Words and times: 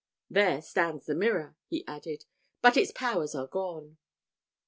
There 0.31 0.63
stands 0.63 1.05
the 1.05 1.13
mirror," 1.13 1.55
he 1.67 1.85
added, 1.85 2.25
"but 2.63 2.75
its 2.75 2.91
powers 2.91 3.35
are 3.35 3.45
gone." 3.45 3.97